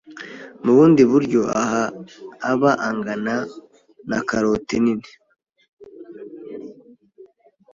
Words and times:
mu 0.63 0.71
bundi 0.77 1.01
buryo, 1.11 1.41
aha 1.61 1.83
aba 2.51 2.71
angana 2.87 3.35
nka 4.07 4.19
karoti 4.27 4.75
nini. 4.83 5.09